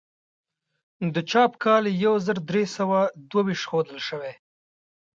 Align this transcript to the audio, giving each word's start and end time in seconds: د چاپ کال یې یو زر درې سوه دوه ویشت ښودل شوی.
د 1.13 1.15
چاپ 1.31 1.51
کال 1.63 1.83
یې 1.89 2.01
یو 2.05 2.15
زر 2.25 2.37
درې 2.49 2.63
سوه 2.77 2.99
دوه 3.29 3.41
ویشت 3.47 3.65
ښودل 3.69 3.99
شوی. 4.07 4.33